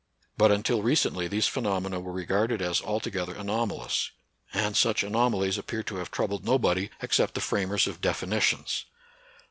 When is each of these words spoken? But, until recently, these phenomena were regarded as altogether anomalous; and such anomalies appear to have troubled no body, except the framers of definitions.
But, 0.35 0.51
until 0.51 0.81
recently, 0.81 1.27
these 1.27 1.45
phenomena 1.45 1.99
were 1.99 2.11
regarded 2.11 2.59
as 2.59 2.81
altogether 2.81 3.35
anomalous; 3.35 4.09
and 4.51 4.75
such 4.75 5.03
anomalies 5.03 5.59
appear 5.59 5.83
to 5.83 5.97
have 5.97 6.09
troubled 6.09 6.43
no 6.43 6.57
body, 6.57 6.89
except 7.03 7.35
the 7.35 7.39
framers 7.39 7.85
of 7.85 8.01
definitions. 8.01 8.85